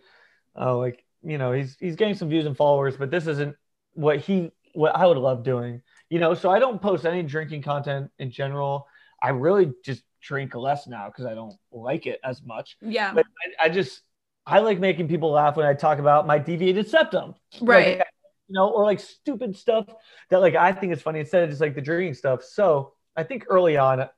[0.55, 3.55] oh, like, you know, he's he's getting some views and followers, but this isn't
[3.93, 5.81] what he what I would love doing.
[6.09, 8.87] You know, so I don't post any drinking content in general.
[9.21, 12.77] I really just drink less now because I don't like it as much.
[12.81, 13.13] Yeah.
[13.13, 13.25] But
[13.59, 14.01] I, I, just
[14.45, 17.35] I like making people laugh when I talk about my deviated septum.
[17.61, 17.99] Right.
[17.99, 18.07] Like,
[18.47, 19.85] you know, or like stupid stuff
[20.29, 22.43] that like I think is funny instead of just like the drinking stuff.
[22.43, 24.09] So I think early on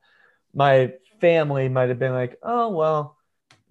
[0.54, 0.94] my
[1.24, 3.16] family might have been like, oh, well,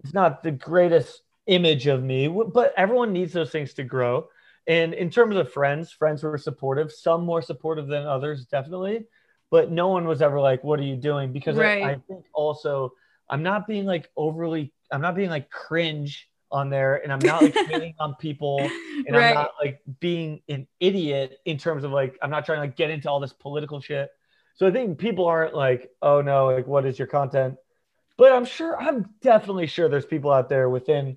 [0.02, 4.26] it's not the greatest image of me, but everyone needs those things to grow.
[4.66, 9.04] And in terms of friends, friends were supportive, some more supportive than others, definitely.
[9.50, 11.30] But no one was ever like, what are you doing?
[11.30, 11.82] Because right.
[11.82, 12.94] I, I think also
[13.28, 17.42] I'm not being like overly, I'm not being like cringe on there and I'm not
[17.42, 19.28] like hating on people and right.
[19.28, 22.76] I'm not like being an idiot in terms of like I'm not trying to like
[22.76, 24.10] get into all this political shit.
[24.54, 27.56] So I think people aren't like, oh no, like what is your content?
[28.18, 31.16] But I'm sure, I'm definitely sure there's people out there within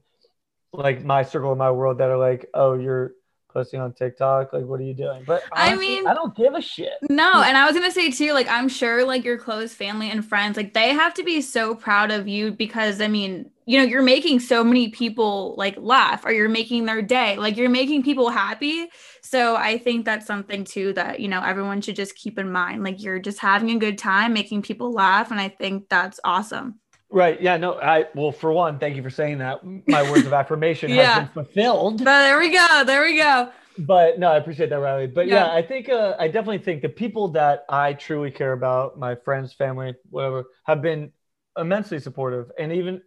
[0.74, 3.13] like my circle of my world that are like, oh, you're
[3.56, 4.54] posting on TikTok.
[4.54, 5.24] Like, what are you doing?
[5.26, 6.93] But honestly, I mean, I don't give a shit.
[7.10, 10.26] No, and I was gonna say too, like, I'm sure like your close family and
[10.26, 13.84] friends, like, they have to be so proud of you because I mean, you know,
[13.84, 18.04] you're making so many people like laugh or you're making their day, like, you're making
[18.04, 18.88] people happy.
[19.21, 22.84] So I think that's something too that you know everyone should just keep in mind.
[22.84, 26.80] Like, you're just having a good time, making people laugh, and I think that's awesome.
[27.10, 27.39] Right.
[27.41, 27.58] Yeah.
[27.58, 27.75] No.
[27.80, 29.62] I well, for one, thank you for saying that.
[29.88, 31.13] My words of affirmation yeah.
[31.19, 31.99] have been fulfilled.
[32.04, 32.84] But there we go.
[32.86, 33.51] There we go.
[33.78, 35.08] but no, I appreciate that, Reilly.
[35.08, 35.54] But yeah, Yeah.
[35.54, 39.54] I think uh, I definitely think the people that I truly care about, my friends,
[39.54, 41.12] family, whatever, have been
[41.58, 43.01] immensely supportive, and even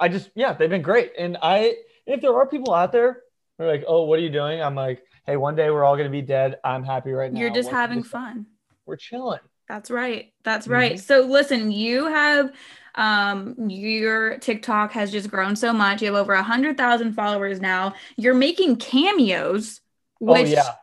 [0.00, 1.12] I just yeah, they've been great.
[1.18, 3.20] And I, if there are people out there
[3.58, 4.62] who are like, oh, what are you doing?
[4.62, 6.56] I'm like, hey, one day we're all gonna be dead.
[6.64, 7.38] I'm happy right now.
[7.38, 8.08] You're just can having say?
[8.08, 8.46] fun.
[8.86, 9.40] We're chilling.
[9.68, 10.32] That's right.
[10.42, 10.72] That's Mhm.
[10.72, 11.00] right.
[11.00, 12.52] So listen, you have
[12.96, 16.02] um your TikTok has just grown so much.
[16.02, 17.94] You have over a hundred thousand followers now.
[18.16, 19.80] You're making cameos,
[20.18, 20.74] which oh yeah.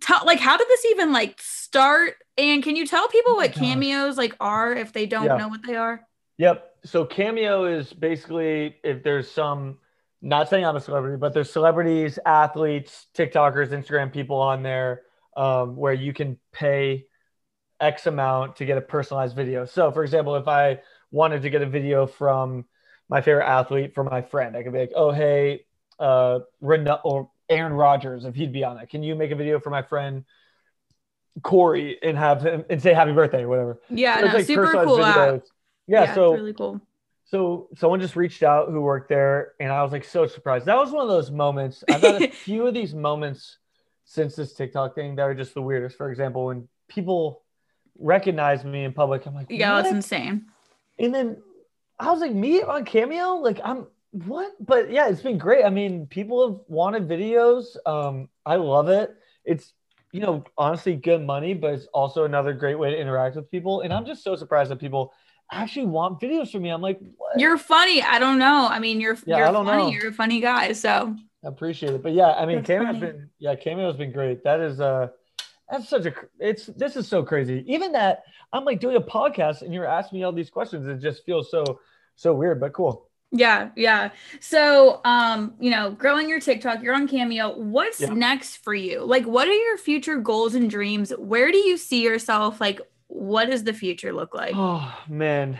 [0.00, 2.14] tell like how did this even like start?
[2.36, 5.36] And can you tell people Oh what cameos like are if they don't Yeah.
[5.36, 6.06] know what they are?
[6.36, 6.75] Yep.
[6.86, 9.78] So Cameo is basically if there's some
[10.22, 15.02] not saying I'm a celebrity, but there's celebrities, athletes, TikTokers, Instagram people on there
[15.36, 17.06] um, where you can pay
[17.80, 19.66] X amount to get a personalized video.
[19.66, 22.64] So for example, if I wanted to get a video from
[23.08, 25.66] my favorite athlete for my friend, I could be like, oh hey,
[25.98, 29.58] uh Ren- or Aaron Rodgers, if he'd be on it, can you make a video
[29.58, 30.24] for my friend
[31.42, 33.80] Corey and have him and say happy birthday or whatever?
[33.90, 35.42] Yeah, So it's no, like super cool videos.
[35.86, 36.80] Yeah, so it's really cool.
[37.24, 40.66] so someone just reached out who worked there, and I was like so surprised.
[40.66, 41.84] That was one of those moments.
[41.90, 43.58] I've had a few of these moments
[44.04, 45.96] since this TikTok thing that are just the weirdest.
[45.96, 47.42] For example, when people
[47.98, 49.82] recognize me in public, I'm like, Yeah, what?
[49.82, 50.46] that's insane.
[50.98, 51.36] And then
[51.98, 53.36] I was like, me on Cameo?
[53.36, 54.52] Like, I'm what?
[54.60, 55.64] But yeah, it's been great.
[55.64, 57.76] I mean, people have wanted videos.
[57.84, 59.14] Um, I love it.
[59.44, 59.72] It's
[60.12, 63.82] you know, honestly good money, but it's also another great way to interact with people.
[63.82, 65.12] And I'm just so surprised that people
[65.50, 66.70] actually want videos from me.
[66.70, 67.38] I'm like, what?
[67.38, 68.02] You're funny.
[68.02, 68.66] I don't know.
[68.70, 69.82] I mean, you're Yeah, you're I don't funny.
[69.84, 69.88] know.
[69.90, 70.72] You're a funny guy.
[70.72, 72.02] So I appreciate it.
[72.02, 73.00] But yeah, I mean, That's Cameo's funny.
[73.12, 74.42] been yeah, Cameo's been great.
[74.44, 75.08] That is uh
[75.70, 77.64] that's such a it's this is so crazy.
[77.66, 80.86] Even that I'm like doing a podcast and you're asking me all these questions.
[80.86, 81.80] It just feels so
[82.16, 83.08] so weird, but cool.
[83.32, 84.10] Yeah, yeah.
[84.40, 87.58] So, um, you know, growing your TikTok, you're on Cameo.
[87.58, 88.14] What's Yeah.
[88.14, 89.04] next for you?
[89.04, 91.10] Like, what are your future goals and dreams?
[91.18, 92.60] Where do you see yourself?
[92.60, 94.54] Like, what does the future look like?
[94.54, 95.58] Oh man,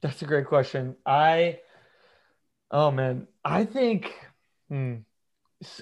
[0.00, 0.96] that's a great question.
[1.06, 1.60] I,
[2.70, 4.12] oh man, I think
[4.68, 4.96] hmm,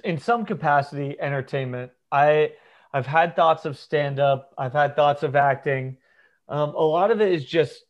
[0.05, 1.93] in some capacity, entertainment.
[2.13, 2.53] I,
[2.93, 4.55] I've had thoughts of stand up.
[4.59, 5.99] I've had thoughts of acting.
[6.49, 7.85] Um, a lot of it is just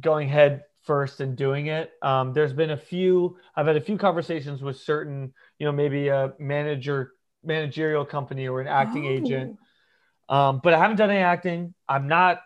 [0.00, 1.92] going head first and doing it.
[2.02, 3.38] Um, there's been a few.
[3.56, 7.12] I've had a few conversations with certain, you know, maybe a manager,
[7.44, 9.10] managerial company or an acting Oh.
[9.10, 9.52] agent.
[10.30, 11.74] Um, but I haven't done any acting.
[11.88, 12.40] I'm not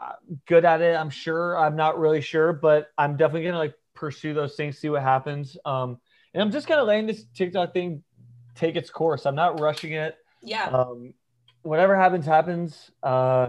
[0.00, 0.12] uh,
[0.46, 0.94] good at it.
[0.94, 1.58] I'm sure.
[1.58, 5.56] I'm not really sure, but I'm definitely gonna like pursue those things, see what happens.
[5.64, 5.98] Um,
[6.34, 8.02] and I'm just kind of letting this TikTok thing
[8.54, 9.24] take its course.
[9.24, 10.16] I'm not rushing it.
[10.42, 10.66] Yeah.
[10.66, 11.14] Um,
[11.62, 12.90] whatever happens, happens.
[13.02, 13.48] Uh,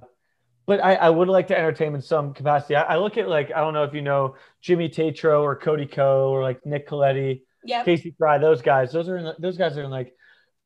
[0.65, 2.75] but I, I would like to entertain in some capacity.
[2.75, 5.85] I, I look at like I don't know if you know Jimmy Tatro or Cody
[5.85, 7.41] Ko or like Nick Colletti.
[7.65, 7.85] Yep.
[7.85, 10.13] Casey Frey, those guys, those are in, those guys are in like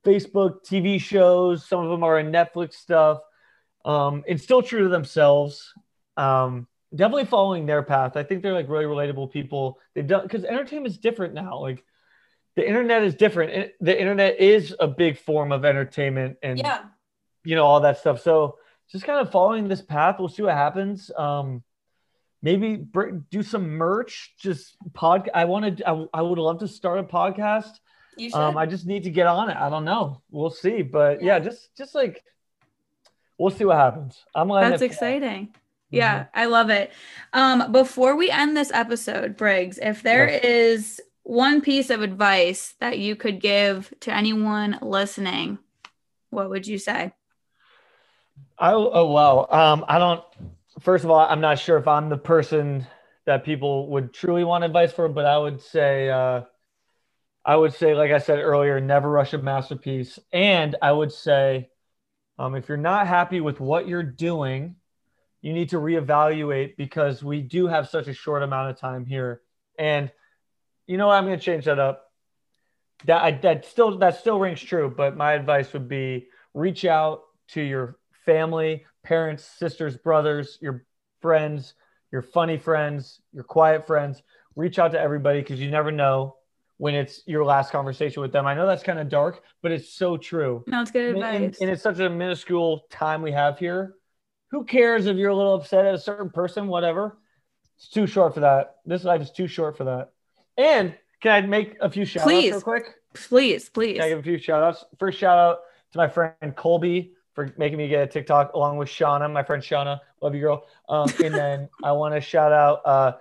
[0.06, 1.68] Facebook TV shows.
[1.68, 3.20] Some of them are in Netflix stuff.
[3.86, 5.74] Um, and still true to themselves.
[6.18, 8.18] Um, definitely following their path.
[8.18, 9.80] I think they're like really relatable people.
[9.96, 11.60] They've done because entertainment is different now.
[11.60, 11.84] Like
[12.56, 13.52] the internet is different.
[13.54, 16.82] It- the internet is a big form of entertainment and Yeah.
[17.46, 18.22] you know all that stuff.
[18.22, 18.58] So
[18.92, 20.18] just kind of following this path.
[20.20, 21.10] We'll see what happens.
[21.18, 21.64] Um,
[22.42, 24.34] maybe br- do some merch.
[24.40, 25.30] Just pod.
[25.34, 25.84] I wanted.
[25.86, 27.80] I, I would love to start a podcast.
[28.20, 29.58] You Um, I just need to get on it.
[29.58, 30.22] I don't know.
[30.30, 30.82] We'll see.
[30.82, 31.40] But yeah, Yeah.
[31.40, 32.24] just just like
[33.38, 34.24] we'll see what happens.
[34.36, 35.56] I'm like That's exciting.
[35.92, 36.92] Yeah, I love it.
[37.34, 40.44] Um, before we end this episode, Briggs, if there Yes.
[40.44, 45.58] is one piece of advice that you could give to anyone listening,
[46.30, 47.14] what would you say?
[48.60, 49.48] I oh wow.
[49.50, 50.24] Um, I don't.
[50.80, 52.86] First of all, I'm not sure if I'm the person
[53.26, 56.42] that people would truly want advice for, but I would say, uh,
[57.50, 61.72] I would say, like I said earlier, never rush a masterpiece, and I would say,
[62.38, 64.76] um, if you're not happy with what you're doing,
[65.42, 69.42] you need to reevaluate because we do have such a short amount of time here,
[69.80, 70.12] and
[70.86, 71.16] you know what?
[71.16, 72.12] I'm going to change that up.
[73.06, 77.22] That I, that still that still rings true, but my advice would be reach out
[77.54, 80.86] to your family, parents, sisters, brothers, your
[81.20, 81.74] friends,
[82.12, 84.22] your funny friends, your quiet friends.
[84.56, 86.36] Reach out to everybody because you never know
[86.80, 88.48] when it's your last conversation with them.
[88.48, 90.64] I know that's kind of dark, but it's so true.
[90.66, 91.62] No, it's good And, and- advice.
[91.62, 93.96] and it's such a minuscule time we have here.
[94.52, 97.18] Who cares if you're a little upset at a certain person, whatever?
[97.78, 98.78] It's too short for that.
[98.86, 100.12] This life is too short for that.
[100.58, 102.52] And can I make a few shout outs Please.
[102.54, 102.86] real quick?
[103.14, 103.96] please, please.
[103.98, 104.86] Can I give a few shout outs?
[105.00, 105.60] First shout out
[105.92, 109.62] to my friend Colby for making me get a TikTok along with Shauna, my friend
[109.62, 110.00] Shauna.
[110.22, 110.66] Love you, girl.
[110.88, 113.12] Um, and then I want to shout out uh,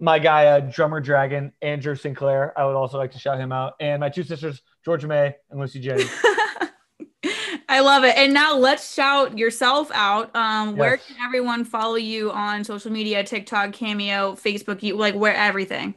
[0.00, 2.58] my guy, uh, drummer dragon, Andrew Sinclair.
[2.58, 3.74] I would also like to shout him out.
[3.80, 6.06] And my two sisters, Georgia May and Lucy Jane.
[7.68, 8.16] I love it.
[8.16, 10.34] And now let's shout yourself out.
[10.36, 10.78] Um, Yes.
[10.78, 15.94] where can everyone follow you on social media, TikTok, Cameo, Facebook, you like where everything?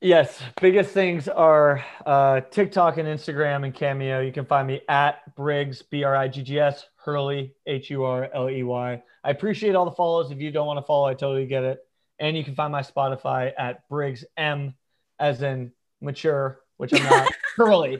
[0.00, 4.20] Yes, biggest things are uh, TikTok and Instagram and Cameo.
[4.20, 8.04] You can find me at Briggs B R I G G S Hurley H U
[8.04, 9.02] R L E Y.
[9.22, 10.30] I appreciate all the follows.
[10.30, 11.78] If you don't want to follow, I totally get it.
[12.18, 14.74] And you can find my Spotify at Briggs M,
[15.18, 17.32] as in mature, which I'm not.
[17.56, 17.98] Hurley.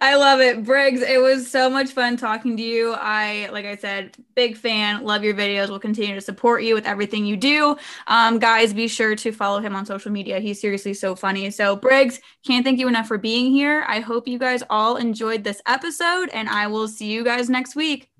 [0.00, 0.64] I love it.
[0.64, 2.94] Briggs, it was so much fun talking to you.
[2.98, 5.68] I, like I said, big fan, love your videos.
[5.68, 7.76] We'll continue to support you with everything you do.
[8.06, 10.40] Um, guys, be sure to follow him on social media.
[10.40, 11.50] He's seriously so funny.
[11.50, 13.84] So, Briggs, can't thank you enough for being here.
[13.86, 17.76] I hope you guys all enjoyed this episode, and I will see you guys next
[17.76, 18.11] week.